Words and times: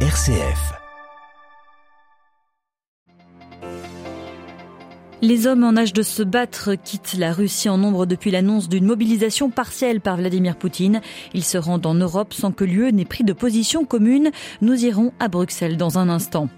RCF. 0.00 0.85
Les 5.22 5.46
hommes 5.46 5.64
en 5.64 5.78
âge 5.78 5.94
de 5.94 6.02
se 6.02 6.22
battre 6.22 6.74
quittent 6.74 7.16
la 7.18 7.32
Russie 7.32 7.70
en 7.70 7.78
nombre 7.78 8.04
depuis 8.04 8.30
l'annonce 8.30 8.68
d'une 8.68 8.84
mobilisation 8.84 9.48
partielle 9.48 10.02
par 10.02 10.18
Vladimir 10.18 10.56
Poutine. 10.56 11.00
Ils 11.32 11.42
se 11.42 11.56
rendent 11.56 11.86
en 11.86 11.94
Europe 11.94 12.34
sans 12.34 12.52
que 12.52 12.64
l'UE 12.64 12.92
n'ait 12.92 13.06
pris 13.06 13.24
de 13.24 13.32
position 13.32 13.86
commune. 13.86 14.30
Nous 14.60 14.84
irons 14.84 15.14
à 15.18 15.28
Bruxelles 15.28 15.78
dans 15.78 15.98
un 15.98 16.10
instant. 16.10 16.50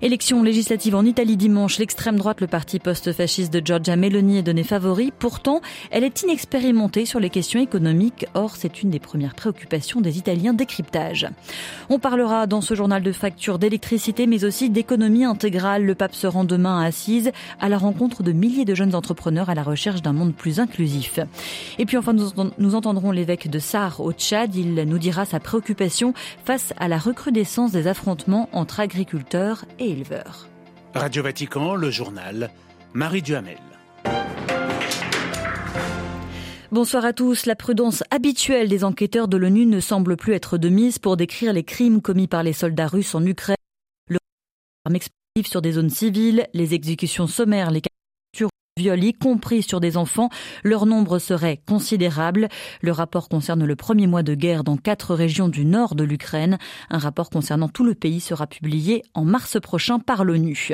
Élection 0.00 0.42
législative 0.42 0.94
en 0.94 1.04
Italie 1.04 1.36
dimanche. 1.36 1.78
L'extrême 1.78 2.16
droite, 2.16 2.40
le 2.40 2.46
parti 2.46 2.78
post-fasciste 2.78 3.52
de 3.52 3.60
Giorgia 3.62 3.96
Meloni 3.96 4.38
est 4.38 4.42
donné 4.42 4.64
favori. 4.64 5.12
Pourtant, 5.18 5.60
elle 5.90 6.02
est 6.02 6.22
inexpérimentée 6.22 7.04
sur 7.04 7.20
les 7.20 7.28
questions 7.28 7.60
économiques. 7.60 8.24
Or, 8.32 8.56
c'est 8.56 8.82
une 8.82 8.88
des 8.88 8.98
premières 8.98 9.34
préoccupations 9.34 10.00
des 10.00 10.16
Italiens 10.16 10.54
décryptage. 10.54 11.28
On 11.90 11.98
parlera 11.98 12.46
dans 12.46 12.62
ce 12.62 12.74
journal 12.74 13.02
de 13.02 13.12
factures 13.12 13.58
d'électricité, 13.58 14.26
mais 14.26 14.46
aussi 14.46 14.70
d'économie 14.70 15.26
intégrale. 15.26 15.84
Le 15.84 15.94
pape 15.94 16.14
se 16.14 16.26
rend 16.26 16.44
demain 16.44 16.80
à 16.80 16.86
Assise 16.86 17.30
à 17.60 17.68
la 17.68 17.76
rencontre 17.76 18.05
de 18.08 18.32
milliers 18.32 18.64
de 18.64 18.74
jeunes 18.74 18.94
entrepreneurs 18.94 19.50
à 19.50 19.54
la 19.54 19.62
recherche 19.62 20.02
d'un 20.02 20.12
monde 20.12 20.34
plus 20.34 20.60
inclusif. 20.60 21.18
Et 21.78 21.86
puis 21.86 21.96
enfin, 21.96 22.14
nous 22.14 22.74
entendrons 22.74 23.10
l'évêque 23.10 23.48
de 23.48 23.58
Sar 23.58 24.00
au 24.00 24.12
Tchad. 24.12 24.54
Il 24.54 24.74
nous 24.74 24.98
dira 24.98 25.24
sa 25.24 25.40
préoccupation 25.40 26.14
face 26.44 26.72
à 26.78 26.88
la 26.88 26.98
recrudescence 26.98 27.72
des 27.72 27.86
affrontements 27.88 28.48
entre 28.52 28.80
agriculteurs 28.80 29.64
et 29.78 29.90
éleveurs. 29.90 30.48
Radio 30.94 31.22
Vatican, 31.22 31.74
le 31.74 31.90
journal, 31.90 32.50
Marie 32.94 33.22
Duhamel. 33.22 33.58
Bonsoir 36.72 37.04
à 37.04 37.12
tous. 37.12 37.46
La 37.46 37.54
prudence 37.54 38.02
habituelle 38.10 38.68
des 38.68 38.82
enquêteurs 38.82 39.28
de 39.28 39.36
l'ONU 39.36 39.66
ne 39.66 39.80
semble 39.80 40.16
plus 40.16 40.34
être 40.34 40.58
de 40.58 40.68
mise 40.68 40.98
pour 40.98 41.16
décrire 41.16 41.52
les 41.52 41.64
crimes 41.64 42.02
commis 42.02 42.26
par 42.26 42.42
les 42.42 42.52
soldats 42.52 42.88
russes 42.88 43.14
en 43.14 43.24
Ukraine. 43.24 43.56
Le 44.08 44.18
sur 45.44 45.62
des 45.62 45.72
zones 45.72 45.90
civiles, 45.90 46.46
les 46.54 46.74
exécutions 46.74 47.26
sommaires, 47.26 47.70
les 47.70 47.82
viols, 48.78 49.14
compris 49.18 49.62
sur 49.62 49.80
des 49.80 49.96
enfants. 49.96 50.28
Leur 50.62 50.84
nombre 50.84 51.18
serait 51.18 51.60
considérable. 51.66 52.48
Le 52.82 52.92
rapport 52.92 53.30
concerne 53.30 53.64
le 53.64 53.74
premier 53.74 54.06
mois 54.06 54.22
de 54.22 54.34
guerre 54.34 54.64
dans 54.64 54.76
quatre 54.76 55.14
régions 55.14 55.48
du 55.48 55.64
nord 55.64 55.94
de 55.94 56.04
l'Ukraine. 56.04 56.58
Un 56.90 56.98
rapport 56.98 57.30
concernant 57.30 57.70
tout 57.70 57.84
le 57.84 57.94
pays 57.94 58.20
sera 58.20 58.46
publié 58.46 59.02
en 59.14 59.24
mars 59.24 59.58
prochain 59.62 59.98
par 59.98 60.24
l'ONU. 60.24 60.72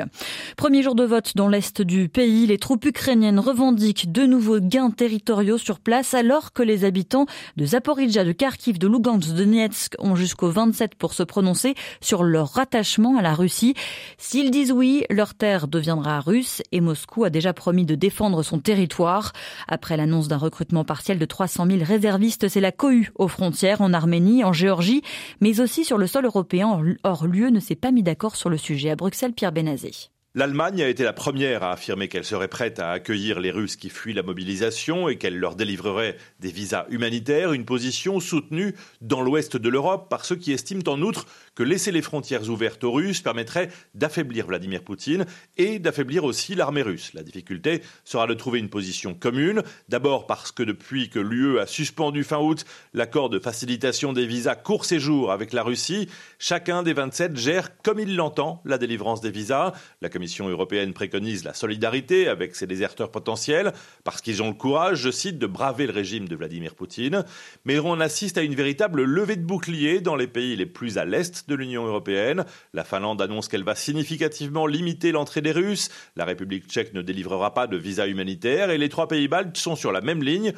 Premier 0.57 0.83
jour 0.83 0.95
de 0.95 1.05
vote 1.05 1.31
dans 1.35 1.47
l'est 1.47 1.81
du 1.81 2.09
pays, 2.09 2.45
les 2.45 2.57
troupes 2.57 2.83
ukrainiennes 2.83 3.39
revendiquent 3.39 4.11
de 4.11 4.25
nouveaux 4.25 4.59
gains 4.59 4.91
territoriaux 4.91 5.57
sur 5.57 5.79
place 5.79 6.13
alors 6.13 6.51
que 6.51 6.61
les 6.61 6.83
habitants 6.83 7.25
de 7.55 7.65
Zaporizhia, 7.65 8.25
de 8.25 8.33
Kharkiv, 8.33 8.79
de 8.79 8.87
Lugansk, 8.89 9.29
de 9.29 9.37
Donetsk 9.45 9.95
ont 9.99 10.17
jusqu'au 10.17 10.49
27 10.49 10.95
pour 10.95 11.13
se 11.13 11.23
prononcer 11.23 11.73
sur 12.01 12.23
leur 12.23 12.49
rattachement 12.49 13.15
à 13.15 13.21
la 13.21 13.33
Russie. 13.33 13.75
S'ils 14.17 14.51
disent 14.51 14.73
oui, 14.73 15.05
leur 15.09 15.35
terre 15.35 15.69
deviendra 15.69 16.19
russe 16.19 16.61
et 16.73 16.81
Moscou 16.81 17.23
a 17.23 17.29
déjà 17.29 17.53
promis 17.53 17.85
de 17.85 17.92
de 17.93 17.95
défendre 17.95 18.41
son 18.41 18.57
territoire. 18.57 19.33
Après 19.67 19.97
l'annonce 19.97 20.27
d'un 20.27 20.37
recrutement 20.37 20.83
partiel 20.83 21.19
de 21.19 21.25
300 21.25 21.67
000 21.67 21.83
réservistes, 21.83 22.47
c'est 22.47 22.59
la 22.59 22.71
cohue 22.71 23.11
aux 23.15 23.27
frontières 23.27 23.81
en 23.81 23.93
Arménie, 23.93 24.43
en 24.43 24.51
Géorgie, 24.51 25.03
mais 25.41 25.59
aussi 25.59 25.85
sur 25.85 25.99
le 25.99 26.07
sol 26.07 26.25
européen. 26.25 26.81
Or, 27.03 27.27
l'UE 27.27 27.51
ne 27.51 27.59
s'est 27.59 27.75
pas 27.75 27.91
mis 27.91 28.01
d'accord 28.01 28.35
sur 28.35 28.49
le 28.49 28.57
sujet. 28.57 28.89
À 28.89 28.95
Bruxelles, 28.95 29.33
Pierre 29.33 29.51
Benazé. 29.51 29.91
L'Allemagne 30.35 30.81
a 30.81 30.87
été 30.87 31.03
la 31.03 31.13
première 31.13 31.61
à 31.61 31.73
affirmer 31.73 32.07
qu'elle 32.07 32.25
serait 32.25 32.47
prête 32.47 32.79
à 32.79 32.89
accueillir 32.89 33.39
les 33.39 33.51
Russes 33.51 33.75
qui 33.75 33.89
fuient 33.89 34.15
la 34.15 34.23
mobilisation 34.23 35.07
et 35.07 35.19
qu'elle 35.19 35.37
leur 35.37 35.55
délivrerait 35.55 36.17
des 36.39 36.49
visas 36.49 36.87
humanitaires, 36.89 37.53
une 37.53 37.65
position 37.65 38.19
soutenue 38.19 38.73
dans 39.01 39.21
l'ouest 39.21 39.57
de 39.57 39.69
l'Europe 39.69 40.09
par 40.09 40.25
ceux 40.25 40.35
qui 40.35 40.51
estiment 40.51 40.81
en 40.87 41.03
outre 41.03 41.27
que 41.55 41.63
laisser 41.63 41.91
les 41.91 42.01
frontières 42.01 42.49
ouvertes 42.49 42.83
aux 42.83 42.91
Russes 42.91 43.21
permettrait 43.21 43.69
d'affaiblir 43.93 44.47
Vladimir 44.47 44.83
Poutine 44.83 45.25
et 45.57 45.79
d'affaiblir 45.79 46.23
aussi 46.23 46.55
l'armée 46.55 46.81
russe. 46.81 47.13
La 47.13 47.23
difficulté 47.23 47.81
sera 48.05 48.27
de 48.27 48.33
trouver 48.33 48.59
une 48.59 48.69
position 48.69 49.13
commune, 49.13 49.63
d'abord 49.89 50.27
parce 50.27 50.51
que 50.51 50.63
depuis 50.63 51.09
que 51.09 51.19
l'UE 51.19 51.59
a 51.59 51.67
suspendu 51.67 52.23
fin 52.23 52.39
août 52.39 52.65
l'accord 52.93 53.29
de 53.29 53.39
facilitation 53.39 54.13
des 54.13 54.25
visas 54.25 54.55
court 54.55 54.85
séjour 54.85 55.31
avec 55.31 55.53
la 55.53 55.63
Russie, 55.63 56.09
chacun 56.39 56.83
des 56.83 56.93
27 56.93 57.37
gère 57.37 57.77
comme 57.81 57.99
il 57.99 58.15
l'entend 58.15 58.61
la 58.65 58.77
délivrance 58.77 59.21
des 59.21 59.31
visas. 59.31 59.73
La 60.01 60.09
Commission 60.09 60.47
européenne 60.49 60.93
préconise 60.93 61.43
la 61.43 61.53
solidarité 61.53 62.27
avec 62.27 62.55
ses 62.55 62.67
déserteurs 62.67 63.11
potentiels 63.11 63.73
parce 64.03 64.21
qu'ils 64.21 64.41
ont 64.41 64.47
le 64.47 64.53
courage, 64.53 64.97
je 64.97 65.11
cite, 65.11 65.37
de 65.37 65.47
braver 65.47 65.87
le 65.87 65.93
régime 65.93 66.27
de 66.27 66.35
Vladimir 66.35 66.75
Poutine. 66.75 67.23
Mais 67.65 67.79
on 67.79 67.99
assiste 67.99 68.37
à 68.37 68.41
une 68.41 68.55
véritable 68.55 69.03
levée 69.03 69.35
de 69.35 69.45
boucliers 69.45 70.01
dans 70.01 70.15
les 70.15 70.27
pays 70.27 70.55
les 70.55 70.65
plus 70.65 70.97
à 70.97 71.05
l'est 71.05 71.42
de 71.47 71.55
l'Union 71.55 71.85
européenne. 71.85 72.45
La 72.73 72.83
Finlande 72.83 73.21
annonce 73.21 73.47
qu'elle 73.47 73.63
va 73.63 73.75
significativement 73.75 74.67
limiter 74.67 75.11
l'entrée 75.11 75.41
des 75.41 75.51
Russes. 75.51 75.89
La 76.15 76.25
République 76.25 76.67
tchèque 76.67 76.93
ne 76.93 77.01
délivrera 77.01 77.53
pas 77.53 77.67
de 77.67 77.77
visa 77.77 78.07
humanitaire 78.07 78.69
et 78.69 78.77
les 78.77 78.89
trois 78.89 79.07
pays 79.07 79.27
baltes 79.27 79.57
sont 79.57 79.75
sur 79.75 79.91
la 79.91 80.01
même 80.01 80.23
ligne 80.23 80.53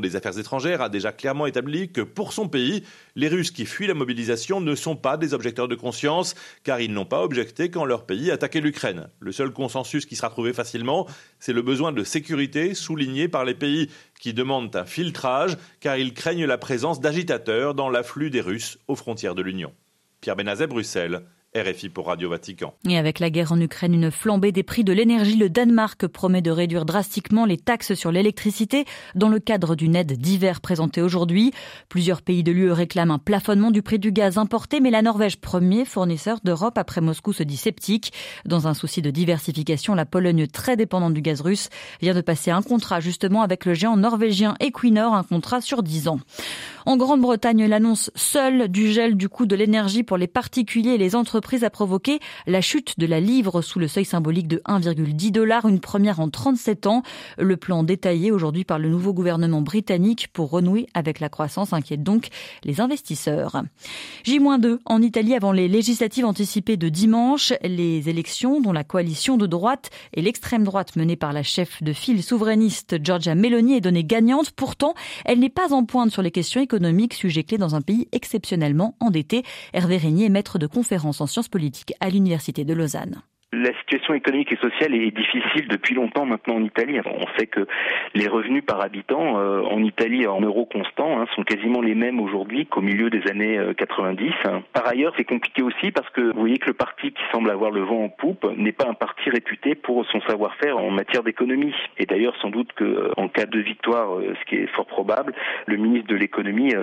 des 0.00 0.16
Affaires 0.16 0.38
étrangères 0.38 0.82
a 0.82 0.88
déjà 0.88 1.12
clairement 1.12 1.46
établi 1.46 1.90
que 1.90 2.00
pour 2.00 2.32
son 2.32 2.48
pays, 2.48 2.82
les 3.14 3.28
Russes 3.28 3.50
qui 3.50 3.64
fuient 3.64 3.86
la 3.86 3.94
mobilisation 3.94 4.60
ne 4.60 4.74
sont 4.74 4.96
pas 4.96 5.16
des 5.16 5.34
objecteurs 5.34 5.68
de 5.68 5.74
conscience, 5.74 6.34
car 6.64 6.80
ils 6.80 6.92
n'ont 6.92 7.04
pas 7.04 7.22
objecté 7.22 7.70
quand 7.70 7.84
leur 7.84 8.04
pays 8.04 8.30
attaquait 8.30 8.60
l'Ukraine. 8.60 9.08
Le 9.20 9.32
seul 9.32 9.52
consensus 9.52 10.04
qui 10.06 10.16
sera 10.16 10.30
trouvé 10.30 10.52
facilement, 10.52 11.06
c'est 11.38 11.52
le 11.52 11.62
besoin 11.62 11.92
de 11.92 12.04
sécurité 12.04 12.74
souligné 12.74 13.28
par 13.28 13.44
les 13.44 13.54
pays 13.54 13.88
qui 14.20 14.34
demandent 14.34 14.74
un 14.74 14.84
filtrage, 14.84 15.56
car 15.80 15.96
ils 15.96 16.12
craignent 16.12 16.46
la 16.46 16.58
présence 16.58 17.00
d'agitateurs 17.00 17.74
dans 17.74 17.88
l'afflux 17.88 18.30
des 18.30 18.40
Russes 18.40 18.78
aux 18.88 18.96
frontières 18.96 19.34
de 19.34 19.42
l'Union. 19.42 19.72
Pierre 20.20 20.36
Benazet, 20.36 20.66
Bruxelles. 20.66 21.22
RFI 21.56 21.88
pour 21.88 22.08
Radio 22.08 22.28
Vatican. 22.28 22.74
Et 22.86 22.98
avec 22.98 23.20
la 23.20 23.30
guerre 23.30 23.52
en 23.52 23.60
Ukraine, 23.60 23.94
une 23.94 24.10
flambée 24.10 24.52
des 24.52 24.62
prix 24.62 24.84
de 24.84 24.92
l'énergie, 24.92 25.36
le 25.36 25.48
Danemark 25.48 26.06
promet 26.06 26.42
de 26.42 26.50
réduire 26.50 26.84
drastiquement 26.84 27.46
les 27.46 27.56
taxes 27.56 27.94
sur 27.94 28.12
l'électricité 28.12 28.84
dans 29.14 29.30
le 29.30 29.38
cadre 29.38 29.74
d'une 29.74 29.96
aide 29.96 30.12
d'hiver 30.12 30.60
présentée 30.60 31.00
aujourd'hui. 31.00 31.52
Plusieurs 31.88 32.20
pays 32.20 32.42
de 32.42 32.52
l'UE 32.52 32.70
réclament 32.70 33.12
un 33.12 33.18
plafonnement 33.18 33.70
du 33.70 33.80
prix 33.80 33.98
du 33.98 34.12
gaz 34.12 34.36
importé, 34.36 34.80
mais 34.80 34.90
la 34.90 35.00
Norvège, 35.00 35.40
premier 35.40 35.86
fournisseur 35.86 36.38
d'Europe 36.44 36.76
après 36.76 37.00
Moscou, 37.00 37.32
se 37.32 37.42
dit 37.42 37.56
sceptique. 37.56 38.12
Dans 38.44 38.68
un 38.68 38.74
souci 38.74 39.00
de 39.00 39.10
diversification, 39.10 39.94
la 39.94 40.04
Pologne, 40.04 40.48
très 40.48 40.76
dépendante 40.76 41.14
du 41.14 41.22
gaz 41.22 41.40
russe, 41.40 41.70
vient 42.02 42.14
de 42.14 42.20
passer 42.20 42.50
un 42.50 42.60
contrat 42.60 43.00
justement 43.00 43.40
avec 43.40 43.64
le 43.64 43.72
géant 43.72 43.96
norvégien 43.96 44.54
Equinor, 44.60 45.14
un 45.14 45.24
contrat 45.24 45.62
sur 45.62 45.82
10 45.82 46.08
ans. 46.08 46.20
En 46.84 46.98
Grande-Bretagne, 46.98 47.66
l'annonce 47.66 48.10
seule 48.14 48.68
du 48.68 48.92
gel 48.92 49.16
du 49.16 49.30
coût 49.30 49.46
de 49.46 49.56
l'énergie 49.56 50.02
pour 50.02 50.18
les 50.18 50.26
particuliers 50.26 50.90
et 50.90 50.98
les 50.98 51.16
entreprises 51.16 51.38
a 51.56 51.70
provoqué 51.70 52.20
la 52.46 52.60
chute 52.60 52.98
de 52.98 53.06
la 53.06 53.20
livre 53.20 53.62
sous 53.62 53.78
le 53.78 53.88
seuil 53.88 54.04
symbolique 54.04 54.48
de 54.48 54.62
1,10 54.66 55.32
dollars, 55.32 55.66
une 55.66 55.80
première 55.80 56.20
en 56.20 56.28
37 56.28 56.86
ans. 56.86 57.02
Le 57.38 57.56
plan 57.56 57.82
détaillé 57.82 58.30
aujourd'hui 58.30 58.64
par 58.64 58.78
le 58.78 58.88
nouveau 58.88 59.12
gouvernement 59.12 59.62
britannique 59.62 60.28
pour 60.32 60.50
renouer 60.50 60.86
avec 60.94 61.20
la 61.20 61.28
croissance 61.28 61.72
inquiète 61.72 62.02
donc 62.02 62.28
les 62.64 62.80
investisseurs. 62.80 63.62
J-2 64.24 64.78
en 64.84 65.02
Italie 65.02 65.34
avant 65.34 65.52
les 65.52 65.68
législatives 65.68 66.24
anticipées 66.24 66.76
de 66.76 66.88
dimanche, 66.88 67.52
les 67.62 68.08
élections 68.08 68.60
dont 68.60 68.72
la 68.72 68.84
coalition 68.84 69.36
de 69.36 69.46
droite 69.46 69.90
et 70.14 70.22
l'extrême 70.22 70.64
droite 70.64 70.96
menée 70.96 71.16
par 71.16 71.32
la 71.32 71.42
chef 71.42 71.82
de 71.82 71.92
file 71.92 72.22
souverainiste 72.22 73.02
Giorgia 73.02 73.34
Meloni 73.34 73.74
est 73.74 73.80
donnée 73.80 74.04
gagnante. 74.04 74.50
Pourtant, 74.50 74.94
elle 75.24 75.38
n'est 75.38 75.48
pas 75.48 75.72
en 75.72 75.84
pointe 75.84 76.10
sur 76.10 76.22
les 76.22 76.30
questions 76.30 76.60
économiques, 76.60 77.14
sujet 77.14 77.44
clé 77.44 77.58
dans 77.58 77.74
un 77.74 77.80
pays 77.80 78.08
exceptionnellement 78.12 78.96
endetté. 79.00 79.44
Hervé 79.72 79.96
Régnier 79.96 80.26
est 80.26 80.30
maître 80.30 80.58
de 80.58 80.66
conférences 80.66 81.20
en 81.20 81.26
sciences 81.28 81.48
politiques 81.48 81.94
à 82.00 82.10
l'Université 82.10 82.64
de 82.64 82.74
Lausanne. 82.74 83.22
La 83.50 83.72
situation 83.78 84.12
économique 84.12 84.52
et 84.52 84.56
sociale 84.56 84.94
est 84.94 85.10
difficile 85.10 85.68
depuis 85.68 85.94
longtemps 85.94 86.26
maintenant 86.26 86.56
en 86.56 86.62
Italie. 86.62 87.00
On 87.06 87.26
sait 87.38 87.46
que 87.46 87.66
les 88.14 88.28
revenus 88.28 88.62
par 88.62 88.82
habitant 88.82 89.38
euh, 89.38 89.62
en 89.62 89.82
Italie 89.82 90.26
en 90.26 90.42
euros 90.42 90.66
constants 90.66 91.18
hein, 91.18 91.24
sont 91.34 91.44
quasiment 91.44 91.80
les 91.80 91.94
mêmes 91.94 92.20
aujourd'hui 92.20 92.66
qu'au 92.66 92.82
milieu 92.82 93.08
des 93.08 93.26
années 93.30 93.58
90. 93.74 94.32
Euh, 94.44 94.58
par 94.74 94.86
ailleurs, 94.86 95.14
c'est 95.16 95.24
compliqué 95.24 95.62
aussi 95.62 95.92
parce 95.92 96.10
que 96.10 96.20
vous 96.20 96.40
voyez 96.40 96.58
que 96.58 96.66
le 96.66 96.74
parti 96.74 97.10
qui 97.10 97.22
semble 97.32 97.50
avoir 97.50 97.70
le 97.70 97.80
vent 97.80 98.04
en 98.04 98.08
poupe 98.10 98.46
n'est 98.58 98.72
pas 98.72 98.86
un 98.86 98.92
parti 98.92 99.30
réputé 99.30 99.74
pour 99.74 100.04
son 100.04 100.20
savoir-faire 100.28 100.76
en 100.76 100.90
matière 100.90 101.22
d'économie. 101.22 101.74
Et 101.96 102.04
d'ailleurs, 102.04 102.36
sans 102.42 102.50
doute 102.50 102.74
que 102.74 102.84
euh, 102.84 103.12
en 103.16 103.28
cas 103.28 103.46
de 103.46 103.60
victoire, 103.60 104.08
ce 104.20 104.44
qui 104.44 104.56
est 104.56 104.66
fort 104.66 104.84
probable, 104.84 105.32
le 105.64 105.78
ministre 105.78 106.08
de 106.08 106.16
l'économie 106.16 106.74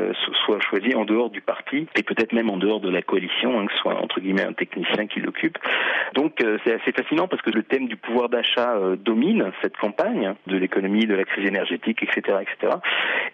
soit 0.45 0.59
choisi 0.61 0.95
en 0.95 1.05
dehors 1.05 1.29
du 1.29 1.41
parti 1.41 1.85
et 1.95 2.01
peut-être 2.01 2.33
même 2.33 2.49
en 2.49 2.57
dehors 2.57 2.79
de 2.79 2.89
la 2.89 3.03
coalition, 3.03 3.59
hein, 3.59 3.67
que 3.67 3.73
ce 3.73 3.77
soit 3.77 4.01
entre 4.01 4.19
guillemets 4.19 4.45
un 4.45 4.53
technicien 4.53 5.05
qui 5.05 5.19
l'occupe. 5.19 5.59
Donc 6.15 6.41
c'est 6.63 6.73
assez 6.73 6.91
fascinant 6.91 7.27
parce 7.27 7.41
que 7.41 7.49
le 7.49 7.63
thème 7.63 7.87
du 7.87 7.95
pouvoir 7.95 8.29
d'achat 8.29 8.77
domine 8.97 9.51
cette 9.61 9.77
campagne 9.77 10.33
de 10.47 10.57
l'économie, 10.57 11.05
de 11.05 11.15
la 11.15 11.23
crise 11.23 11.47
énergétique, 11.47 12.03
etc., 12.03 12.37
etc. 12.41 12.77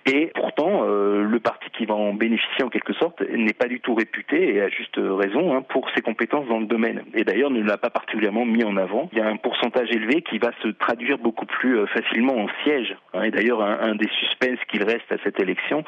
Et 0.05 0.31
pourtant, 0.35 0.83
le 0.85 1.39
parti 1.39 1.69
qui 1.71 1.85
va 1.85 1.93
en 1.93 2.13
bénéficier 2.13 2.63
en 2.63 2.69
quelque 2.69 2.93
sorte 2.93 3.21
n'est 3.21 3.53
pas 3.53 3.67
du 3.67 3.79
tout 3.79 3.93
réputé 3.95 4.55
et 4.55 4.61
à 4.61 4.69
juste 4.69 4.97
raison 4.97 5.55
hein, 5.55 5.61
pour 5.61 5.89
ses 5.95 6.01
compétences 6.01 6.47
dans 6.47 6.59
le 6.59 6.65
domaine. 6.65 7.03
Et 7.13 7.23
d'ailleurs, 7.23 7.51
ne 7.51 7.61
l'a 7.61 7.77
pas 7.77 7.89
particulièrement 7.89 8.45
mis 8.45 8.63
en 8.63 8.77
avant. 8.77 9.09
Il 9.11 9.19
y 9.19 9.21
a 9.21 9.27
un 9.27 9.37
pourcentage 9.37 9.89
élevé 9.91 10.21
qui 10.21 10.37
va 10.37 10.51
se 10.63 10.69
traduire 10.69 11.17
beaucoup 11.17 11.45
plus 11.45 11.85
facilement 11.87 12.37
en 12.37 12.47
siège. 12.63 12.95
Hein. 13.13 13.23
Et 13.23 13.31
d'ailleurs, 13.31 13.61
un, 13.61 13.95
des 13.95 14.09
suspens 14.19 14.57
qu'il 14.69 14.83
reste 14.83 15.11
à 15.11 15.17
cette 15.23 15.39
élection, 15.39 15.83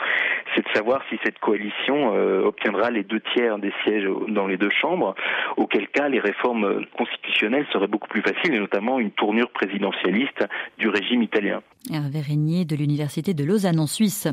c'est 0.55 0.65
de 0.65 0.71
savoir 0.73 1.01
si 1.09 1.19
cette 1.23 1.39
coalition 1.39 2.13
obtiendra 2.45 2.91
les 2.91 3.03
deux 3.03 3.21
tiers 3.33 3.57
des 3.59 3.73
sièges 3.83 4.07
dans 4.29 4.47
les 4.47 4.57
deux 4.57 4.69
chambres, 4.69 5.15
auquel 5.57 5.87
cas 5.87 6.09
les 6.09 6.19
réformes 6.19 6.85
constitutionnelles 6.97 7.65
seraient 7.71 7.87
beaucoup 7.87 8.07
plus 8.07 8.21
faciles, 8.21 8.53
et 8.53 8.59
notamment 8.59 8.99
une 8.99 9.11
tournure 9.11 9.49
présidentialiste 9.51 10.45
du 10.77 10.89
régime 10.89 11.23
italien. 11.23 11.61
Hervé 11.91 12.21
Régnier 12.21 12.63
de 12.63 12.77
l'Université 12.77 13.33
de 13.33 13.43
Lausanne 13.43 13.79
en 13.79 13.87
Suisse. 13.87 14.27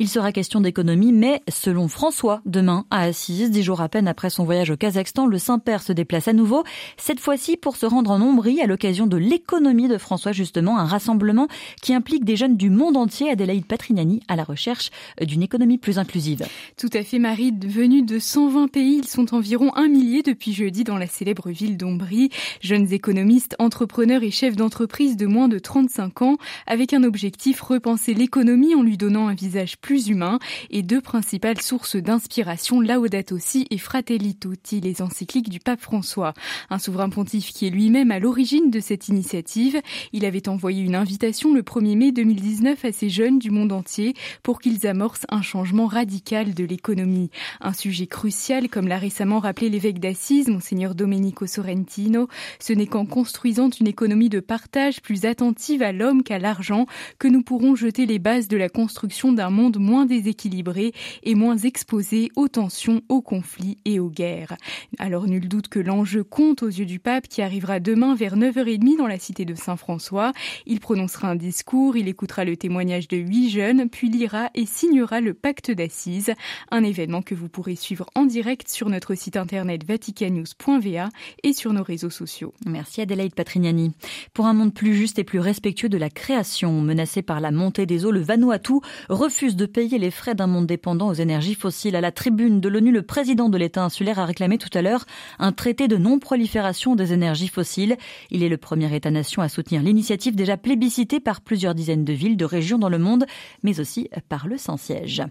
Il 0.00 0.08
sera 0.08 0.32
question 0.32 0.60
d'économie, 0.60 1.12
mais 1.12 1.40
selon 1.48 1.86
François, 1.86 2.40
demain 2.46 2.84
à 2.90 3.02
Assise, 3.02 3.50
dix 3.50 3.62
jours 3.62 3.80
à 3.80 3.88
peine 3.88 4.08
après 4.08 4.28
son 4.28 4.44
voyage 4.44 4.70
au 4.70 4.76
Kazakhstan, 4.76 5.26
le 5.26 5.38
Saint-Père 5.38 5.82
se 5.82 5.92
déplace 5.92 6.26
à 6.26 6.32
nouveau, 6.32 6.64
cette 6.96 7.20
fois-ci 7.20 7.56
pour 7.56 7.76
se 7.76 7.86
rendre 7.86 8.10
en 8.10 8.20
Ombrie 8.20 8.60
à 8.60 8.66
l'occasion 8.66 9.06
de 9.06 9.16
l'économie 9.16 9.88
de 9.88 9.98
François, 9.98 10.32
justement, 10.32 10.78
un 10.78 10.84
rassemblement 10.84 11.46
qui 11.80 11.94
implique 11.94 12.24
des 12.24 12.35
jeunes 12.36 12.56
du 12.56 12.70
monde 12.70 12.96
entier, 12.96 13.30
Adélaïde 13.30 13.66
Patrignani, 13.66 14.20
à 14.28 14.36
la 14.36 14.44
recherche 14.44 14.90
d'une 15.20 15.42
économie 15.42 15.78
plus 15.78 15.98
inclusive. 15.98 16.46
Tout 16.76 16.90
à 16.92 17.02
fait, 17.02 17.18
Marie. 17.18 17.52
Venus 17.64 18.04
de 18.04 18.18
120 18.18 18.68
pays, 18.68 18.98
ils 19.02 19.08
sont 19.08 19.34
environ 19.34 19.74
un 19.76 19.88
millier 19.88 20.22
depuis 20.22 20.52
jeudi 20.52 20.84
dans 20.84 20.98
la 20.98 21.06
célèbre 21.06 21.50
ville 21.50 21.76
d'Ombrie. 21.76 22.30
Jeunes 22.60 22.92
économistes, 22.92 23.56
entrepreneurs 23.58 24.22
et 24.22 24.30
chefs 24.30 24.56
d'entreprise 24.56 25.16
de 25.16 25.26
moins 25.26 25.48
de 25.48 25.58
35 25.58 26.22
ans, 26.22 26.36
avec 26.66 26.92
un 26.92 27.02
objectif, 27.02 27.60
repenser 27.60 28.14
l'économie 28.14 28.74
en 28.74 28.82
lui 28.82 28.96
donnant 28.96 29.28
un 29.28 29.34
visage 29.34 29.78
plus 29.78 30.08
humain 30.08 30.38
et 30.70 30.82
deux 30.82 31.00
principales 31.00 31.60
sources 31.60 31.96
d'inspiration, 31.96 32.80
Laudato 32.80 33.38
Si 33.38 33.66
et 33.70 33.78
Fratelli 33.78 34.36
Tutti, 34.36 34.80
les 34.80 35.02
encycliques 35.02 35.48
du 35.48 35.60
pape 35.60 35.80
François. 35.80 36.34
Un 36.70 36.78
souverain 36.78 37.08
pontife 37.08 37.52
qui 37.52 37.66
est 37.66 37.70
lui-même 37.70 38.10
à 38.10 38.18
l'origine 38.18 38.70
de 38.70 38.80
cette 38.80 39.08
initiative. 39.08 39.80
Il 40.12 40.24
avait 40.24 40.48
envoyé 40.48 40.82
une 40.82 40.94
invitation 40.94 41.54
le 41.54 41.62
1er 41.62 41.96
mai 41.96 42.12
2019 42.26 42.84
à 42.84 42.90
ces 42.90 43.08
jeunes 43.08 43.38
du 43.38 43.52
monde 43.52 43.70
entier 43.70 44.14
pour 44.42 44.58
qu'ils 44.58 44.88
amorcent 44.88 45.26
un 45.28 45.42
changement 45.42 45.86
radical 45.86 46.54
de 46.54 46.64
l'économie. 46.64 47.30
Un 47.60 47.72
sujet 47.72 48.08
crucial, 48.08 48.68
comme 48.68 48.88
l'a 48.88 48.98
récemment 48.98 49.38
rappelé 49.38 49.68
l'évêque 49.68 50.00
d'Assise, 50.00 50.48
monseigneur 50.48 50.96
Domenico 50.96 51.46
Sorrentino. 51.46 52.26
Ce 52.58 52.72
n'est 52.72 52.88
qu'en 52.88 53.06
construisant 53.06 53.70
une 53.70 53.86
économie 53.86 54.28
de 54.28 54.40
partage 54.40 55.00
plus 55.02 55.24
attentive 55.24 55.82
à 55.82 55.92
l'homme 55.92 56.24
qu'à 56.24 56.40
l'argent 56.40 56.86
que 57.20 57.28
nous 57.28 57.42
pourrons 57.42 57.76
jeter 57.76 58.06
les 58.06 58.18
bases 58.18 58.48
de 58.48 58.56
la 58.56 58.68
construction 58.68 59.32
d'un 59.32 59.50
monde 59.50 59.78
moins 59.78 60.04
déséquilibré 60.04 60.94
et 61.22 61.36
moins 61.36 61.58
exposé 61.58 62.30
aux 62.34 62.48
tensions, 62.48 63.02
aux 63.08 63.22
conflits 63.22 63.78
et 63.84 64.00
aux 64.00 64.10
guerres. 64.10 64.56
Alors 64.98 65.28
nul 65.28 65.48
doute 65.48 65.68
que 65.68 65.78
l'enjeu 65.78 66.24
compte 66.24 66.64
aux 66.64 66.68
yeux 66.68 66.86
du 66.86 66.98
pape 66.98 67.28
qui 67.28 67.40
arrivera 67.40 67.78
demain 67.78 68.16
vers 68.16 68.36
9h30 68.36 68.98
dans 68.98 69.06
la 69.06 69.20
cité 69.20 69.44
de 69.44 69.54
Saint-François. 69.54 70.32
Il 70.66 70.80
prononcera 70.80 71.28
un 71.28 71.36
discours, 71.36 71.96
il 71.96 72.08
écoutera 72.16 72.46
le 72.46 72.56
témoignage 72.56 73.08
de 73.08 73.18
huit 73.18 73.50
jeunes, 73.50 73.90
puis 73.90 74.08
lira 74.08 74.48
et 74.54 74.64
signera 74.64 75.20
le 75.20 75.34
pacte 75.34 75.70
d'assises, 75.70 76.32
un 76.70 76.82
événement 76.82 77.20
que 77.20 77.34
vous 77.34 77.50
pourrez 77.50 77.76
suivre 77.76 78.06
en 78.14 78.24
direct 78.24 78.70
sur 78.70 78.88
notre 78.88 79.14
site 79.14 79.36
internet 79.36 79.84
vaticannews.va 79.84 81.10
et 81.42 81.52
sur 81.52 81.74
nos 81.74 81.82
réseaux 81.82 82.08
sociaux. 82.08 82.54
Merci 82.64 83.02
Adélaïde 83.02 83.34
Patrignani. 83.34 83.92
Pour 84.32 84.46
un 84.46 84.54
monde 84.54 84.72
plus 84.72 84.94
juste 84.94 85.18
et 85.18 85.24
plus 85.24 85.40
respectueux 85.40 85.90
de 85.90 85.98
la 85.98 86.08
création, 86.08 86.80
menacé 86.80 87.20
par 87.20 87.38
la 87.40 87.50
montée 87.50 87.84
des 87.84 88.06
eaux, 88.06 88.12
le 88.12 88.20
Vanuatu 88.20 88.80
refuse 89.10 89.54
de 89.54 89.66
payer 89.66 89.98
les 89.98 90.10
frais 90.10 90.34
d'un 90.34 90.46
monde 90.46 90.66
dépendant 90.66 91.08
aux 91.08 91.14
énergies 91.14 91.54
fossiles. 91.54 91.96
À 91.96 92.00
la 92.00 92.12
tribune 92.12 92.62
de 92.62 92.70
l'ONU, 92.70 92.92
le 92.92 93.02
président 93.02 93.50
de 93.50 93.58
l'État 93.58 93.84
insulaire 93.84 94.18
a 94.20 94.24
réclamé 94.24 94.56
tout 94.56 94.70
à 94.72 94.80
l'heure 94.80 95.04
un 95.38 95.52
traité 95.52 95.86
de 95.86 95.98
non-prolifération 95.98 96.96
des 96.96 97.12
énergies 97.12 97.48
fossiles. 97.48 97.98
Il 98.30 98.42
est 98.42 98.48
le 98.48 98.56
premier 98.56 98.96
État-nation 98.96 99.42
à 99.42 99.50
soutenir 99.50 99.82
l'initiative 99.82 100.34
déjà 100.34 100.56
plébiscitée 100.56 101.20
par 101.20 101.42
plusieurs 101.42 101.74
dizaines 101.74 102.05
de 102.06 102.14
villes, 102.14 102.38
de 102.38 102.46
régions 102.46 102.78
dans 102.78 102.88
le 102.88 102.96
monde, 102.98 103.26
mais 103.62 103.80
aussi 103.80 104.08
par 104.30 104.46
le 104.46 104.56
Saint-Siège. 104.56 105.22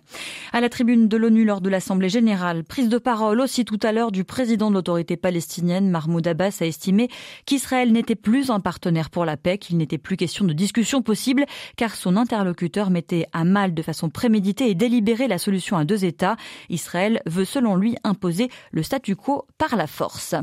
À 0.54 0.62
la 0.62 0.69
tribune 0.69 1.07
de 1.07 1.18
l'ONU 1.18 1.44
lors 1.45 1.62
de 1.62 1.69
l'Assemblée 1.69 2.10
générale, 2.10 2.63
prise 2.63 2.89
de 2.89 3.00
parole 3.00 3.42
aussi 3.42 3.66
tout 3.66 3.80
à 3.81 3.92
l'heure 3.92 4.12
du 4.12 4.24
président 4.24 4.69
de 4.69 4.75
l'autorité 4.75 5.18
palestinienne, 5.18 5.89
Mahmoud 5.89 6.27
Abbas, 6.27 6.57
a 6.62 6.66
estimé 6.66 7.10
qu'Israël 7.45 7.92
n'était 7.92 8.16
plus 8.16 8.51
un 8.51 8.60
partenaire 8.60 9.10
pour 9.10 9.25
la 9.25 9.38
paix, 9.38 9.57
qu'il 9.57 9.77
n'était 9.77 9.98
plus 9.98 10.18
question 10.18 10.45
de 10.45 10.54
discussion 10.54 11.01
possible, 11.01 11.45
car 11.77 11.95
son 11.95 12.18
interlocuteur 12.18 12.89
mettait 12.89 13.25
à 13.33 13.44
mal 13.44 13.74
de 13.74 13.81
façon 13.81 14.10
préméditée 14.10 14.69
et 14.69 14.75
délibérée 14.75 15.28
la 15.28 15.38
solution 15.38 15.78
à 15.78 15.86
deux 15.86 16.06
États. 16.06 16.36
Israël 16.69 17.21
veut 17.25 17.45
selon 17.45 17.75
lui 17.75 17.95
imposer 18.04 18.50
le 18.71 18.83
statu 18.83 19.16
quo 19.16 19.45
par 19.57 19.75
la 19.75 19.88
force. 19.88 20.36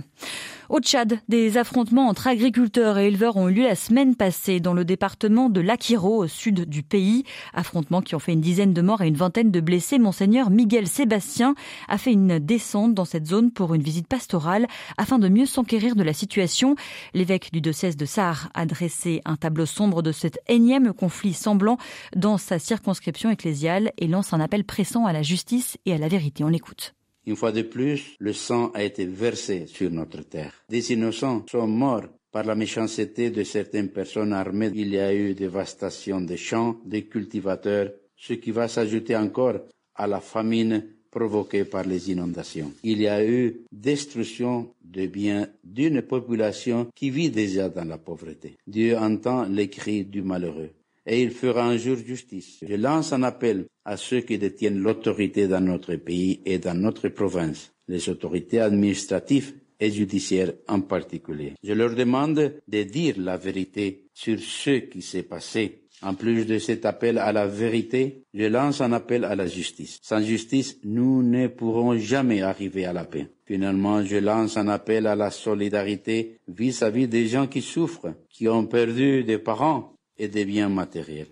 Au 0.72 0.80
Tchad, 0.80 1.18
des 1.28 1.58
affrontements 1.58 2.08
entre 2.08 2.28
agriculteurs 2.28 2.96
et 2.96 3.08
éleveurs 3.08 3.36
ont 3.36 3.50
eu 3.50 3.52
lieu 3.52 3.64
la 3.64 3.74
semaine 3.74 4.16
passée 4.16 4.58
dans 4.58 4.72
le 4.72 4.86
département 4.86 5.50
de 5.50 5.60
l'Akiro, 5.60 6.24
au 6.24 6.28
sud 6.28 6.64
du 6.64 6.82
pays. 6.82 7.24
Affrontements 7.52 8.00
qui 8.00 8.14
ont 8.14 8.18
fait 8.18 8.32
une 8.32 8.40
dizaine 8.40 8.72
de 8.72 8.80
morts 8.80 9.02
et 9.02 9.08
une 9.08 9.14
vingtaine 9.14 9.50
de 9.50 9.60
blessés. 9.60 9.98
Monseigneur 9.98 10.48
Miguel 10.48 10.88
Sébastien 10.88 11.54
a 11.88 11.98
fait 11.98 12.12
une 12.12 12.38
descente 12.38 12.94
dans 12.94 13.04
cette 13.04 13.26
zone 13.26 13.50
pour 13.50 13.74
une 13.74 13.82
visite 13.82 14.06
pastorale 14.06 14.66
afin 14.96 15.18
de 15.18 15.28
mieux 15.28 15.44
s'enquérir 15.44 15.94
de 15.94 16.02
la 16.02 16.14
situation. 16.14 16.74
L'évêque 17.12 17.52
du 17.52 17.60
diocèse 17.60 17.98
de 17.98 18.06
Sahar 18.06 18.48
a 18.54 18.64
dressé 18.64 19.20
un 19.26 19.36
tableau 19.36 19.66
sombre 19.66 20.00
de 20.00 20.10
cet 20.10 20.38
énième 20.48 20.94
conflit 20.94 21.34
semblant 21.34 21.76
dans 22.16 22.38
sa 22.38 22.58
circonscription 22.58 23.28
ecclésiale 23.28 23.92
et 23.98 24.06
lance 24.06 24.32
un 24.32 24.40
appel 24.40 24.64
pressant 24.64 25.04
à 25.04 25.12
la 25.12 25.22
justice 25.22 25.76
et 25.84 25.92
à 25.92 25.98
la 25.98 26.08
vérité. 26.08 26.44
On 26.44 26.48
l'écoute. 26.48 26.94
Une 27.26 27.36
fois 27.36 27.52
de 27.52 27.62
plus, 27.62 28.16
le 28.18 28.32
sang 28.32 28.70
a 28.74 28.82
été 28.82 29.06
versé 29.06 29.66
sur 29.66 29.90
notre 29.90 30.22
terre. 30.22 30.52
Des 30.68 30.92
innocents 30.92 31.44
sont 31.50 31.68
morts 31.68 32.06
par 32.32 32.44
la 32.44 32.54
méchanceté 32.54 33.30
de 33.30 33.44
certaines 33.44 33.90
personnes 33.90 34.32
armées. 34.32 34.72
Il 34.74 34.88
y 34.88 34.98
a 34.98 35.14
eu 35.14 35.34
dévastation 35.34 36.20
des 36.20 36.36
champs, 36.36 36.76
des 36.84 37.04
cultivateurs, 37.04 37.90
ce 38.16 38.32
qui 38.32 38.50
va 38.50 38.66
s'ajouter 38.68 39.14
encore 39.16 39.60
à 39.94 40.06
la 40.06 40.20
famine 40.20 40.84
provoquée 41.10 41.64
par 41.64 41.84
les 41.84 42.10
inondations. 42.10 42.72
Il 42.82 43.00
y 43.02 43.06
a 43.06 43.24
eu 43.24 43.60
destruction 43.70 44.72
de 44.82 45.06
biens 45.06 45.46
d'une 45.62 46.02
population 46.02 46.88
qui 46.94 47.10
vit 47.10 47.30
déjà 47.30 47.68
dans 47.68 47.84
la 47.84 47.98
pauvreté. 47.98 48.56
Dieu 48.66 48.96
entend 48.96 49.44
les 49.44 49.68
cris 49.68 50.04
du 50.04 50.22
malheureux 50.22 50.70
et 51.06 51.22
il 51.22 51.30
fera 51.30 51.64
un 51.66 51.76
jour 51.76 51.96
justice. 51.96 52.58
Je 52.66 52.74
lance 52.74 53.12
un 53.12 53.22
appel 53.22 53.66
à 53.84 53.96
ceux 53.96 54.20
qui 54.20 54.38
détiennent 54.38 54.78
l'autorité 54.80 55.48
dans 55.48 55.60
notre 55.60 55.94
pays 55.96 56.40
et 56.44 56.58
dans 56.58 56.74
notre 56.78 57.08
province, 57.08 57.72
les 57.88 58.08
autorités 58.08 58.60
administratives 58.60 59.54
et 59.80 59.90
judiciaires 59.90 60.52
en 60.68 60.80
particulier. 60.80 61.54
Je 61.62 61.72
leur 61.72 61.94
demande 61.94 62.54
de 62.68 62.82
dire 62.84 63.14
la 63.18 63.36
vérité 63.36 64.04
sur 64.14 64.38
ce 64.38 64.78
qui 64.78 65.02
s'est 65.02 65.24
passé. 65.24 65.80
En 66.04 66.14
plus 66.14 66.46
de 66.46 66.58
cet 66.58 66.84
appel 66.84 67.18
à 67.18 67.30
la 67.32 67.46
vérité, 67.46 68.24
je 68.34 68.44
lance 68.46 68.80
un 68.80 68.92
appel 68.92 69.24
à 69.24 69.36
la 69.36 69.46
justice. 69.46 69.98
Sans 70.02 70.20
justice, 70.20 70.78
nous 70.84 71.22
ne 71.22 71.46
pourrons 71.46 71.96
jamais 71.96 72.42
arriver 72.42 72.84
à 72.86 72.92
la 72.92 73.04
paix. 73.04 73.28
Finalement, 73.46 74.04
je 74.04 74.16
lance 74.16 74.56
un 74.56 74.66
appel 74.66 75.06
à 75.06 75.14
la 75.14 75.30
solidarité 75.30 76.38
vis-à-vis 76.48 77.06
-vis 77.06 77.08
des 77.08 77.26
gens 77.28 77.46
qui 77.46 77.62
souffrent, 77.62 78.14
qui 78.30 78.48
ont 78.48 78.66
perdu 78.66 79.22
des 79.22 79.38
parents, 79.38 79.92
et 80.18 80.28
des 80.28 80.44
biens 80.44 80.68
matériels. 80.68 81.28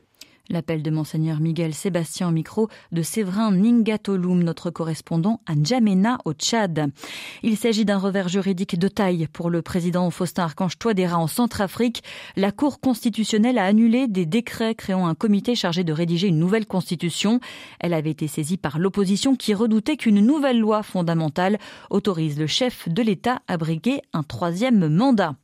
L'appel 0.50 0.82
de 0.82 0.90
Monseigneur 0.90 1.38
Miguel 1.38 1.74
Sébastien 1.74 2.28
au 2.28 2.32
micro 2.32 2.68
de 2.90 3.02
Séverin 3.02 3.52
Ningatolum, 3.52 4.42
notre 4.42 4.70
correspondant 4.70 5.40
à 5.46 5.54
N'Djamena 5.54 6.18
au 6.24 6.32
Tchad. 6.32 6.90
Il 7.44 7.56
s'agit 7.56 7.84
d'un 7.84 7.98
revers 7.98 8.28
juridique 8.28 8.76
de 8.76 8.88
taille 8.88 9.28
pour 9.32 9.48
le 9.48 9.62
président 9.62 10.10
Faustin 10.10 10.42
Archange 10.42 10.76
Touadéra 10.76 11.18
en 11.18 11.28
Centrafrique. 11.28 12.02
La 12.34 12.50
Cour 12.50 12.80
constitutionnelle 12.80 13.58
a 13.58 13.64
annulé 13.64 14.08
des 14.08 14.26
décrets 14.26 14.74
créant 14.74 15.06
un 15.06 15.14
comité 15.14 15.54
chargé 15.54 15.84
de 15.84 15.92
rédiger 15.92 16.26
une 16.26 16.40
nouvelle 16.40 16.66
constitution. 16.66 17.38
Elle 17.78 17.94
avait 17.94 18.10
été 18.10 18.26
saisie 18.26 18.56
par 18.56 18.80
l'opposition 18.80 19.36
qui 19.36 19.54
redoutait 19.54 19.96
qu'une 19.96 20.18
nouvelle 20.18 20.58
loi 20.58 20.82
fondamentale 20.82 21.58
autorise 21.90 22.40
le 22.40 22.48
chef 22.48 22.88
de 22.88 23.02
l'État 23.02 23.40
à 23.46 23.56
briguer 23.56 24.02
un 24.12 24.24
troisième 24.24 24.88
mandat. 24.88 25.36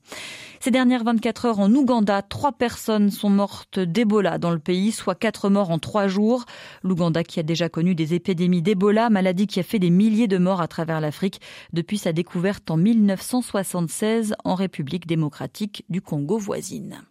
Ces 0.60 0.70
dernières 0.70 1.04
24 1.04 1.44
heures 1.44 1.60
en 1.60 1.72
Ouganda, 1.72 2.22
trois 2.22 2.52
personnes 2.52 3.10
sont 3.10 3.30
mortes 3.30 3.78
d'Ebola 3.78 4.38
dans 4.38 4.50
le 4.50 4.58
pays, 4.58 4.92
soit 4.92 5.14
quatre 5.14 5.48
morts 5.48 5.70
en 5.70 5.78
trois 5.78 6.08
jours. 6.08 6.44
L'Ouganda 6.82 7.22
qui 7.22 7.40
a 7.40 7.42
déjà 7.42 7.68
connu 7.68 7.94
des 7.94 8.14
épidémies 8.14 8.62
d'Ebola, 8.62 9.10
maladie 9.10 9.46
qui 9.46 9.60
a 9.60 9.62
fait 9.62 9.78
des 9.78 9.90
milliers 9.90 10.28
de 10.28 10.38
morts 10.38 10.60
à 10.60 10.68
travers 10.68 11.00
l'Afrique 11.00 11.40
depuis 11.72 11.98
sa 11.98 12.12
découverte 12.12 12.70
en 12.70 12.76
1976 12.76 14.34
en 14.44 14.54
République 14.54 15.06
démocratique 15.06 15.84
du 15.88 16.00
Congo 16.00 16.38
voisine. 16.38 17.06